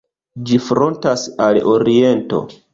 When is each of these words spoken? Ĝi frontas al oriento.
Ĝi 0.51 0.57
frontas 0.69 1.27
al 1.49 1.63
oriento. 1.77 2.45